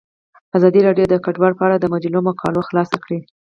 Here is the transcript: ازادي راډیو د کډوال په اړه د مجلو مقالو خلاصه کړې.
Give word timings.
ازادي 0.57 0.79
راډیو 0.87 1.05
د 1.09 1.15
کډوال 1.25 1.53
په 1.57 1.63
اړه 1.67 1.77
د 1.79 1.85
مجلو 1.93 2.19
مقالو 2.29 2.65
خلاصه 2.67 2.95
کړې. 3.03 3.19